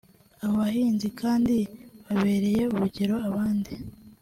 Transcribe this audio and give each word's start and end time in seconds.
Aba 0.43 0.55
bahinzi 0.61 1.07
kandi 1.21 1.55
babereye 2.05 2.61
n’urugero 2.67 3.15
abandi 3.27 3.73